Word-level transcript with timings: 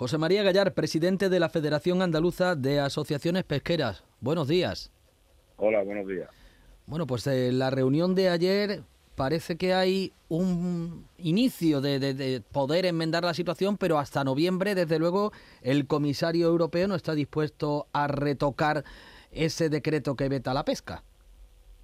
José 0.00 0.16
María 0.16 0.42
Gallar, 0.42 0.72
presidente 0.72 1.28
de 1.28 1.38
la 1.38 1.50
Federación 1.50 2.00
Andaluza 2.00 2.56
de 2.56 2.80
Asociaciones 2.80 3.44
Pesqueras. 3.44 4.02
Buenos 4.22 4.48
días. 4.48 4.90
Hola, 5.58 5.82
buenos 5.82 6.06
días. 6.08 6.30
Bueno, 6.86 7.06
pues 7.06 7.26
en 7.26 7.58
la 7.58 7.68
reunión 7.68 8.14
de 8.14 8.30
ayer 8.30 8.80
parece 9.14 9.58
que 9.58 9.74
hay 9.74 10.14
un 10.30 11.04
inicio 11.18 11.82
de, 11.82 12.42
poder 12.50 12.86
enmendar 12.86 13.24
la 13.24 13.34
situación, 13.34 13.76
pero 13.76 13.98
hasta 13.98 14.24
noviembre, 14.24 14.74
desde 14.74 14.98
luego, 14.98 15.32
el 15.60 15.86
comisario 15.86 16.46
europeo 16.46 16.88
no 16.88 16.94
está 16.94 17.14
dispuesto 17.14 17.86
a 17.92 18.06
retocar 18.06 18.84
ese 19.30 19.68
decreto 19.68 20.16
que 20.16 20.30
veta 20.30 20.54
la 20.54 20.64
pesca. 20.64 21.02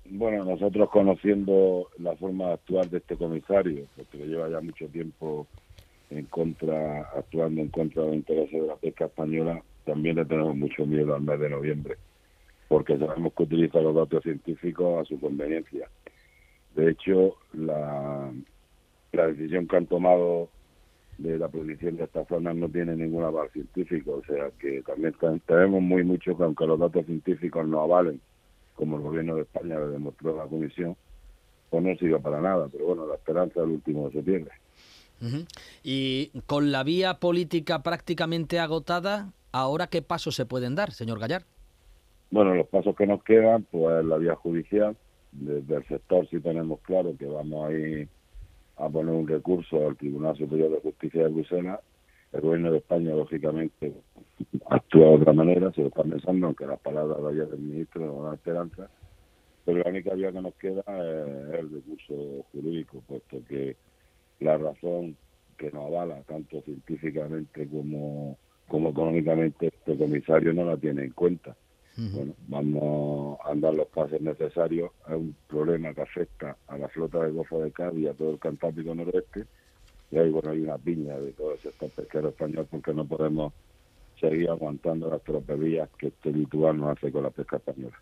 Bueno, 0.06 0.42
nosotros 0.42 0.88
conociendo 0.88 1.90
la 1.98 2.16
forma 2.16 2.46
de 2.46 2.52
actuar 2.54 2.88
de 2.88 2.96
este 2.96 3.14
comisario, 3.18 3.84
porque 3.94 4.26
lleva 4.26 4.48
ya 4.48 4.62
mucho 4.62 4.86
tiempo 4.88 5.46
contra, 6.36 7.00
actuando 7.16 7.62
en 7.62 7.68
contra 7.68 8.02
de 8.02 8.08
los 8.08 8.16
intereses 8.16 8.60
de 8.60 8.66
la 8.66 8.76
pesca 8.76 9.06
española, 9.06 9.62
también 9.86 10.16
le 10.16 10.26
tenemos 10.26 10.54
mucho 10.54 10.84
miedo 10.84 11.14
al 11.14 11.22
mes 11.22 11.40
de 11.40 11.48
noviembre, 11.48 11.96
porque 12.68 12.98
sabemos 12.98 13.32
que 13.32 13.44
utiliza 13.44 13.80
los 13.80 13.94
datos 13.94 14.22
científicos 14.22 15.00
a 15.00 15.04
su 15.06 15.18
conveniencia. 15.18 15.88
De 16.74 16.90
hecho, 16.90 17.36
la, 17.54 18.30
la 19.12 19.26
decisión 19.28 19.66
que 19.66 19.76
han 19.78 19.86
tomado 19.86 20.50
de 21.16 21.38
la 21.38 21.48
prohibición 21.48 21.96
de 21.96 22.04
estas 22.04 22.28
zonas 22.28 22.54
no 22.54 22.68
tiene 22.68 22.94
ningún 22.94 23.24
aval 23.24 23.48
científico, 23.52 24.20
o 24.22 24.24
sea 24.26 24.50
que 24.60 24.82
también 24.82 25.14
tenemos 25.46 25.80
muy 25.80 26.04
mucho 26.04 26.36
que 26.36 26.44
aunque 26.44 26.66
los 26.66 26.78
datos 26.78 27.06
científicos 27.06 27.66
no 27.66 27.80
avalen, 27.80 28.20
como 28.74 28.98
el 28.98 29.04
gobierno 29.04 29.36
de 29.36 29.42
España 29.42 29.78
le 29.78 29.86
demostró 29.86 30.34
a 30.34 30.44
la 30.44 30.50
comisión, 30.50 30.98
pues 31.70 31.82
no 31.82 31.96
sirve 31.96 32.18
para 32.18 32.42
nada, 32.42 32.68
pero 32.70 32.88
bueno, 32.88 33.06
la 33.06 33.14
esperanza 33.14 33.62
del 33.62 33.70
último 33.70 34.10
se 34.10 34.22
pierde. 34.22 34.50
Y 35.82 36.30
con 36.46 36.72
la 36.72 36.84
vía 36.84 37.14
política 37.14 37.82
prácticamente 37.82 38.58
agotada, 38.58 39.32
¿ahora 39.52 39.86
qué 39.86 40.02
pasos 40.02 40.34
se 40.34 40.46
pueden 40.46 40.74
dar, 40.74 40.92
señor 40.92 41.18
Gallar? 41.18 41.42
Bueno, 42.30 42.54
los 42.54 42.66
pasos 42.66 42.94
que 42.96 43.06
nos 43.06 43.22
quedan, 43.22 43.62
pues 43.64 44.04
la 44.04 44.16
vía 44.18 44.34
judicial. 44.34 44.96
Desde 45.32 45.76
el 45.76 45.86
sector 45.86 46.28
sí 46.28 46.40
tenemos 46.40 46.80
claro 46.80 47.14
que 47.18 47.26
vamos 47.26 47.68
a 47.68 47.72
ir 47.72 48.08
a 48.76 48.88
poner 48.88 49.14
un 49.14 49.28
recurso 49.28 49.86
al 49.86 49.96
Tribunal 49.96 50.36
Superior 50.36 50.70
de 50.70 50.80
Justicia 50.80 51.22
de 51.22 51.28
Bruselas. 51.28 51.80
El 52.32 52.40
gobierno 52.40 52.72
de 52.72 52.78
España, 52.78 53.14
lógicamente, 53.14 53.94
actúa 54.68 55.08
de 55.08 55.14
otra 55.14 55.32
manera, 55.32 55.72
se 55.72 55.82
lo 55.82 55.88
está 55.88 56.02
pensando, 56.02 56.46
aunque 56.46 56.66
las 56.66 56.80
palabras 56.80 57.22
de 57.22 57.28
ayer 57.28 57.48
del 57.48 57.60
ministro 57.60 58.04
no 58.04 58.24
dan 58.24 58.34
esperanza. 58.34 58.90
Pero 59.64 59.78
la 59.78 59.90
única 59.90 60.14
vía 60.14 60.32
que 60.32 60.40
nos 60.40 60.54
queda 60.54 60.82
es 60.86 61.54
el 61.60 61.70
recurso 61.70 62.44
jurídico, 62.52 63.02
puesto 63.06 63.38
que 63.48 63.76
la 64.40 64.58
razón 64.58 65.16
que 65.56 65.70
nos 65.70 65.86
avala 65.86 66.22
tanto 66.22 66.60
científicamente 66.62 67.66
como, 67.68 68.36
como 68.68 68.90
económicamente 68.90 69.68
este 69.68 69.96
comisario 69.96 70.52
no 70.52 70.64
la 70.64 70.76
tiene 70.76 71.04
en 71.04 71.12
cuenta. 71.12 71.56
Bueno, 71.98 72.34
vamos 72.48 73.38
a 73.42 73.52
andar 73.52 73.72
los 73.72 73.86
pasos 73.88 74.20
necesarios. 74.20 74.90
Es 75.08 75.14
un 75.14 75.34
problema 75.48 75.94
que 75.94 76.02
afecta 76.02 76.54
a 76.66 76.76
la 76.76 76.88
flota 76.88 77.24
de 77.24 77.32
Golfo 77.32 77.60
de 77.62 77.72
Cádiz 77.72 78.00
y 78.00 78.06
a 78.06 78.12
todo 78.12 78.32
el 78.32 78.38
Cantábrico 78.38 78.94
Noroeste. 78.94 79.46
Y 80.10 80.18
ahí, 80.18 80.28
bueno, 80.28 80.50
hay 80.50 80.60
una 80.60 80.76
piña 80.76 81.18
de 81.18 81.32
todos 81.32 81.64
estos 81.64 81.90
pesqueros 81.92 82.32
españoles 82.32 82.68
porque 82.70 82.92
no 82.92 83.06
podemos 83.06 83.54
seguir 84.20 84.50
aguantando 84.50 85.08
las 85.08 85.22
tropelías 85.22 85.88
que 85.98 86.08
este 86.08 86.32
lituano 86.32 86.90
hace 86.90 87.10
con 87.10 87.22
la 87.22 87.30
pesca 87.30 87.56
española. 87.56 87.96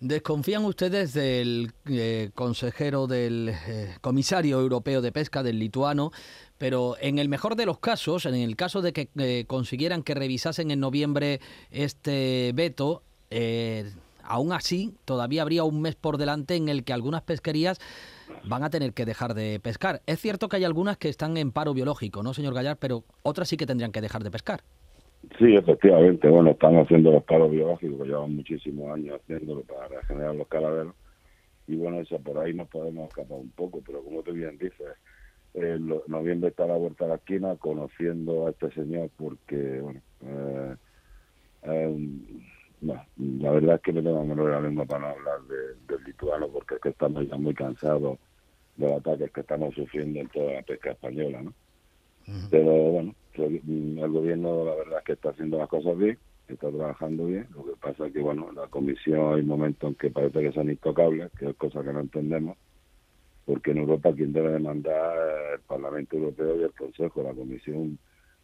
¿Desconfían 0.00 0.62
ustedes 0.66 1.14
del 1.14 1.72
eh, 1.86 2.30
consejero, 2.34 3.06
del 3.06 3.54
eh, 3.66 3.96
comisario 4.02 4.60
europeo 4.60 5.00
de 5.00 5.10
pesca, 5.10 5.42
del 5.42 5.58
lituano? 5.58 6.12
Pero 6.58 6.96
en 7.00 7.18
el 7.18 7.30
mejor 7.30 7.56
de 7.56 7.64
los 7.64 7.78
casos, 7.78 8.26
en 8.26 8.34
el 8.34 8.56
caso 8.56 8.82
de 8.82 8.92
que 8.92 9.08
eh, 9.16 9.44
consiguieran 9.46 10.02
que 10.02 10.14
revisasen 10.14 10.70
en 10.70 10.80
noviembre 10.80 11.40
este 11.70 12.52
veto, 12.54 13.02
aún 14.22 14.52
así 14.52 14.94
todavía 15.06 15.40
habría 15.40 15.64
un 15.64 15.80
mes 15.80 15.94
por 15.94 16.18
delante 16.18 16.56
en 16.56 16.68
el 16.68 16.84
que 16.84 16.92
algunas 16.92 17.22
pesquerías 17.22 17.78
van 18.44 18.64
a 18.64 18.70
tener 18.70 18.92
que 18.92 19.06
dejar 19.06 19.32
de 19.32 19.60
pescar. 19.60 20.02
Es 20.04 20.20
cierto 20.20 20.50
que 20.50 20.56
hay 20.56 20.64
algunas 20.64 20.98
que 20.98 21.08
están 21.08 21.38
en 21.38 21.52
paro 21.52 21.72
biológico, 21.72 22.22
¿no, 22.22 22.34
señor 22.34 22.52
Gallar? 22.52 22.76
Pero 22.76 23.04
otras 23.22 23.48
sí 23.48 23.56
que 23.56 23.66
tendrían 23.66 23.92
que 23.92 24.02
dejar 24.02 24.24
de 24.24 24.30
pescar. 24.30 24.62
Sí, 25.38 25.54
efectivamente. 25.54 26.28
Bueno, 26.28 26.50
están 26.50 26.76
haciendo 26.76 27.12
los 27.12 27.24
paros 27.24 27.50
biológicos, 27.50 28.06
llevan 28.06 28.36
muchísimos 28.36 28.94
años 28.94 29.20
haciéndolo 29.20 29.62
para 29.62 30.02
generar 30.04 30.34
los 30.34 30.48
caladeros. 30.48 30.94
Y 31.66 31.76
bueno, 31.76 32.00
eso 32.00 32.18
por 32.20 32.38
ahí 32.38 32.54
nos 32.54 32.68
podemos 32.68 33.08
escapar 33.08 33.38
un 33.38 33.50
poco, 33.50 33.82
pero 33.84 34.02
como 34.02 34.22
tú 34.22 34.32
bien 34.32 34.56
dices, 34.56 34.96
en 35.54 35.88
noviembre 36.06 36.50
está 36.50 36.64
a 36.64 36.68
la 36.68 36.76
vuelta 36.76 37.04
de 37.04 37.10
la 37.10 37.16
esquina 37.16 37.56
conociendo 37.56 38.46
a 38.46 38.50
este 38.50 38.70
señor 38.72 39.10
porque, 39.16 39.80
bueno, 39.80 40.00
eh, 40.22 40.76
la 42.82 43.50
verdad 43.50 43.76
es 43.76 43.80
que 43.82 43.92
no 43.92 44.02
tengo 44.02 44.24
menor 44.24 44.50
la 44.50 44.60
lengua 44.60 44.84
para 44.84 45.00
no 45.00 45.06
hablar 45.08 45.40
del 45.42 46.04
lituano 46.04 46.48
porque 46.48 46.76
es 46.76 46.80
que 46.80 46.90
estamos 46.90 47.26
ya 47.28 47.36
muy 47.36 47.54
cansados 47.54 48.18
de 48.76 48.86
los 48.86 49.00
ataques 49.00 49.32
que 49.32 49.40
estamos 49.40 49.74
sufriendo 49.74 50.20
en 50.20 50.28
toda 50.28 50.52
la 50.52 50.62
pesca 50.62 50.92
española, 50.92 51.42
¿no? 51.42 51.54
Pero 52.50 52.72
bueno, 52.72 53.14
el 53.34 54.10
gobierno 54.10 54.64
la 54.64 54.74
verdad 54.74 54.98
es 54.98 55.04
que 55.04 55.12
está 55.12 55.30
haciendo 55.30 55.58
las 55.58 55.68
cosas 55.68 55.96
bien, 55.96 56.18
está 56.48 56.70
trabajando 56.70 57.26
bien. 57.26 57.46
Lo 57.54 57.64
que 57.64 57.76
pasa 57.80 58.06
es 58.06 58.12
que, 58.12 58.20
bueno, 58.20 58.50
la 58.52 58.66
comisión 58.68 59.34
hay 59.34 59.42
momentos 59.42 59.90
en 59.90 59.94
que 59.96 60.10
parece 60.10 60.40
que 60.40 60.52
son 60.52 60.70
intocables, 60.70 61.30
que 61.38 61.50
es 61.50 61.56
cosa 61.56 61.82
que 61.82 61.92
no 61.92 62.00
entendemos, 62.00 62.56
porque 63.44 63.70
en 63.70 63.78
Europa 63.78 64.12
quien 64.12 64.32
debe 64.32 64.50
demandar 64.50 65.16
el 65.54 65.60
Parlamento 65.60 66.16
Europeo 66.16 66.60
y 66.60 66.64
el 66.64 66.72
Consejo. 66.72 67.22
La 67.22 67.34
comisión 67.34 67.98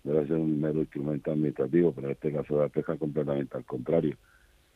debe 0.05 0.27
ser 0.27 0.37
un 0.37 0.61
mero 0.61 0.81
instrumento 0.81 1.33
administrativo, 1.33 1.93
pero 1.93 2.09
en 2.09 2.13
este 2.13 2.33
caso 2.33 2.59
la 2.59 2.69
pesca 2.69 2.97
completamente 2.97 3.57
al 3.57 3.65
contrario. 3.65 4.17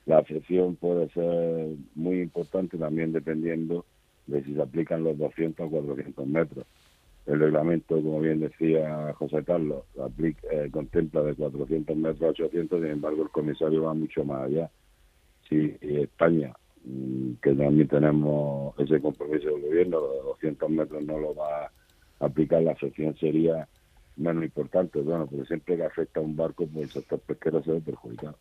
La 0.07 0.19
afección 0.19 0.77
puede 0.77 1.09
ser 1.11 1.69
muy 1.95 2.21
importante 2.21 2.79
también 2.79 3.13
dependiendo 3.13 3.85
de 4.27 4.43
si 4.45 4.55
se 4.55 4.63
aplican 4.63 5.05
los 5.05 5.19
200 5.19 5.67
o 5.67 5.71
400 5.71 6.27
metros 6.27 6.67
el 7.27 7.41
reglamento, 7.41 7.97
como 7.97 8.21
bien 8.21 8.41
decía 8.41 9.13
José 9.15 9.43
Carlos, 9.45 9.83
aplica, 10.01 10.47
eh, 10.51 10.71
contempla 10.71 11.23
de 11.23 11.35
400 11.35 11.97
metros 11.97 12.23
a 12.23 12.31
800, 12.31 12.81
sin 12.81 12.91
embargo 12.91 13.23
el 13.25 13.31
comisario 13.31 13.83
va 13.83 13.95
mucho 13.95 14.25
más 14.25 14.45
allá. 14.45 14.71
Si 15.49 15.77
España, 15.81 16.55
mm, 16.85 17.33
que 17.43 17.55
también 17.55 17.89
tenemos 17.89 18.79
ese 18.79 19.01
compromiso 19.01 19.49
del 19.49 19.63
gobierno, 19.63 20.01
los 20.01 20.25
200 20.25 20.71
metros 20.71 21.05
no 21.05 21.19
lo 21.19 21.35
va 21.35 21.65
a 21.65 21.71
aplicar, 22.21 22.63
la 22.63 22.77
sección 22.77 23.17
sería 23.17 23.69
menos 24.17 24.45
importante, 24.45 25.01
bueno, 25.01 25.27
pero 25.29 25.45
siempre 25.47 25.77
que 25.77 25.85
afecta 25.85 26.21
a 26.21 26.23
un 26.23 26.37
barco, 26.37 26.67
pues 26.67 26.85
el 26.85 26.91
sector 26.91 27.19
pesquero 27.21 27.63
se 27.63 27.73
ve 27.73 27.81
perjudicado. 27.81 28.37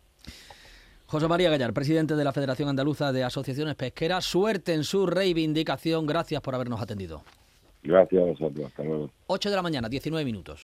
José 1.07 1.27
María 1.27 1.49
Gallar, 1.49 1.73
presidente 1.73 2.15
de 2.15 2.23
la 2.23 2.33
Federación 2.33 2.69
Andaluza 2.69 3.11
de 3.11 3.23
Asociaciones 3.23 3.75
Pesqueras, 3.75 4.25
suerte 4.25 4.73
en 4.73 4.83
su 4.83 5.05
reivindicación, 5.05 6.05
gracias 6.05 6.41
por 6.41 6.55
habernos 6.55 6.81
atendido. 6.81 7.23
Gracias 7.85 8.21
a 8.21 8.25
vosotros. 8.25 8.65
Hasta 8.67 8.83
luego. 8.83 9.09
8 9.27 9.49
de 9.49 9.55
la 9.55 9.61
mañana, 9.61 9.89
19 9.89 10.25
minutos. 10.25 10.61